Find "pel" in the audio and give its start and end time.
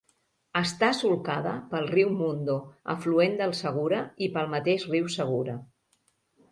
1.73-1.85, 4.39-4.53